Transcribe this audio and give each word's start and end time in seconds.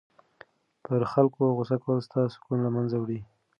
پر 0.83 1.01
خلکو 1.11 1.43
غصه 1.57 1.75
کول 1.83 1.99
ستا 2.07 2.21
سکون 2.33 2.57
له 2.65 2.69
منځه 2.75 2.95
وړي. 2.99 3.19